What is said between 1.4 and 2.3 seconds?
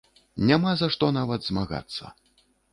змагацца.